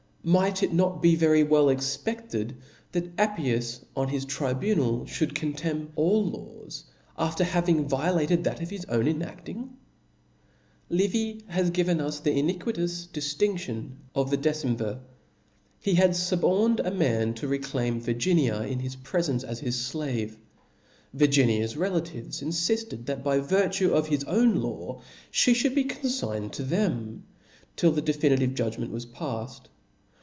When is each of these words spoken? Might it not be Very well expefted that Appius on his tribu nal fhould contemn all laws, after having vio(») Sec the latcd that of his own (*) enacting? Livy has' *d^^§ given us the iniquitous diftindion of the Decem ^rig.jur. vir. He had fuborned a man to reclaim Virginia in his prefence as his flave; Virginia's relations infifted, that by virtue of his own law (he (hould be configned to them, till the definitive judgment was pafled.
Might 0.23 0.61
it 0.61 0.71
not 0.71 1.01
be 1.01 1.15
Very 1.15 1.41
well 1.41 1.65
expefted 1.69 2.55
that 2.91 3.11
Appius 3.17 3.83
on 3.95 4.09
his 4.09 4.23
tribu 4.25 4.75
nal 4.75 4.99
fhould 4.99 5.33
contemn 5.33 5.91
all 5.95 6.23
laws, 6.23 6.83
after 7.17 7.43
having 7.43 7.87
vio(») 7.87 7.87
Sec 7.89 7.97
the 8.27 8.35
latcd 8.37 8.43
that 8.43 8.61
of 8.61 8.69
his 8.69 8.85
own 8.85 9.07
(*) 9.07 9.07
enacting? 9.07 9.77
Livy 10.91 11.41
has' 11.47 11.69
*d^^§ 11.69 11.69
given 11.73 11.99
us 11.99 12.19
the 12.19 12.37
iniquitous 12.37 13.07
diftindion 13.11 13.93
of 14.13 14.29
the 14.29 14.37
Decem 14.37 14.75
^rig.jur. 14.75 14.77
vir. 14.93 14.99
He 15.79 15.95
had 15.95 16.11
fuborned 16.11 16.85
a 16.85 16.91
man 16.91 17.33
to 17.33 17.47
reclaim 17.47 17.99
Virginia 17.99 18.57
in 18.61 18.77
his 18.79 18.95
prefence 18.95 19.43
as 19.43 19.59
his 19.61 19.89
flave; 19.89 20.37
Virginia's 21.15 21.75
relations 21.75 22.41
infifted, 22.43 23.07
that 23.07 23.23
by 23.23 23.39
virtue 23.39 23.91
of 23.91 24.05
his 24.09 24.23
own 24.25 24.57
law 24.57 25.01
(he 25.31 25.55
(hould 25.55 25.73
be 25.73 25.83
configned 25.85 26.51
to 26.51 26.61
them, 26.61 27.23
till 27.75 27.91
the 27.91 28.01
definitive 28.03 28.53
judgment 28.53 28.91
was 28.91 29.07
pafled. 29.07 29.61